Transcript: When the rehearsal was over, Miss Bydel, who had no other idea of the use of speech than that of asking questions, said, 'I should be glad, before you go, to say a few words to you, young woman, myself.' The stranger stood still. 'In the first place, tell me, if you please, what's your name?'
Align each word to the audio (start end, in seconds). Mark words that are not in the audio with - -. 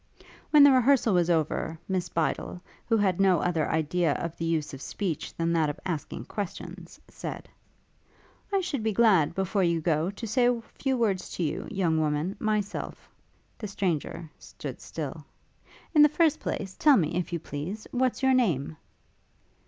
When 0.49 0.63
the 0.63 0.71
rehearsal 0.71 1.13
was 1.13 1.29
over, 1.29 1.77
Miss 1.87 2.09
Bydel, 2.09 2.59
who 2.89 2.97
had 2.97 3.21
no 3.21 3.39
other 3.39 3.69
idea 3.69 4.13
of 4.13 4.35
the 4.35 4.45
use 4.45 4.73
of 4.73 4.81
speech 4.81 5.31
than 5.35 5.53
that 5.53 5.69
of 5.69 5.79
asking 5.85 6.25
questions, 6.25 6.99
said, 7.07 7.47
'I 8.51 8.61
should 8.61 8.81
be 8.81 8.93
glad, 8.93 9.35
before 9.35 9.63
you 9.63 9.79
go, 9.79 10.09
to 10.09 10.25
say 10.25 10.47
a 10.47 10.59
few 10.73 10.97
words 10.97 11.29
to 11.33 11.43
you, 11.43 11.67
young 11.69 11.99
woman, 11.99 12.35
myself.' 12.39 13.07
The 13.59 13.67
stranger 13.67 14.27
stood 14.39 14.81
still. 14.81 15.23
'In 15.93 16.01
the 16.01 16.09
first 16.09 16.39
place, 16.39 16.73
tell 16.73 16.97
me, 16.97 17.13
if 17.13 17.31
you 17.31 17.37
please, 17.37 17.85
what's 17.91 18.23
your 18.23 18.33
name?' 18.33 18.77